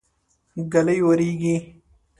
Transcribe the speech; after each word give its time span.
ږلۍ 0.71 0.99
وريږي. 1.07 1.55